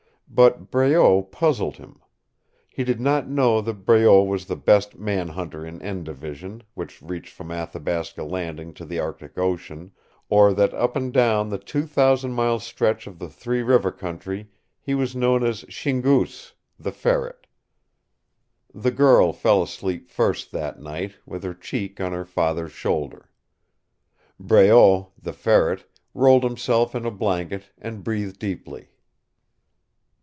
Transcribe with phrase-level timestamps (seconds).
[0.33, 2.01] But Breault puzzled him.
[2.69, 7.01] He did not know that Breault was the best man hunter in "N" Division, which
[7.01, 9.91] reached from Athabasca Landing to the Arctic Ocean,
[10.29, 14.47] or that up and down the two thousand mile stretch of the Three River Country
[14.79, 17.45] he was known as Shingoos, the Ferret.
[18.73, 23.29] The girl fell asleep first that night, with her cheek on her father's shoulder.
[24.39, 25.83] Breault, the Ferret,
[26.13, 28.87] rolled himself in a blanket, and breathed deeply.